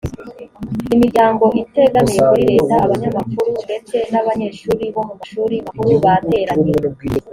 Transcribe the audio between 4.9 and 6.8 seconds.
bo mu mashuri makuru bateranye